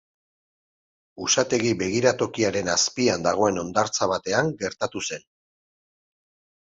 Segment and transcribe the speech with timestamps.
[1.25, 5.27] Usategi begiratokiaren azpian dagoen hondartza batean gertatu zen.